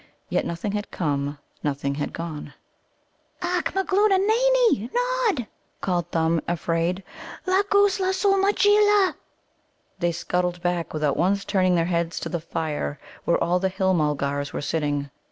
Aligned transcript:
Yet 0.29 0.47
nothing 0.47 0.71
had 0.71 0.89
come, 0.89 1.37
nothing 1.63 1.93
gone. 1.93 2.55
"Acch 3.39 3.71
magloona 3.75 4.17
nani, 4.17 4.89
Nod," 4.91 5.45
called 5.79 6.09
Thumb, 6.09 6.41
afraid, 6.47 7.03
"lagoosla 7.45 8.11
sul 8.11 8.37
majeela!" 8.39 9.13
They 9.99 10.11
scuttled 10.11 10.59
back, 10.63 10.91
without 10.95 11.17
once 11.17 11.45
turning 11.45 11.75
their 11.75 11.85
heads, 11.85 12.19
to 12.21 12.29
the 12.29 12.39
fire, 12.39 12.99
where 13.25 13.37
all 13.43 13.59
the 13.59 13.69
Hill 13.69 13.93
mulgars 13.93 14.51
were 14.51 14.59
sitting. 14.59 15.11